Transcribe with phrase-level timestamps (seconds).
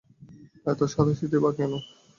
[0.65, 1.71] এত সাধাসাধিই বা কেন?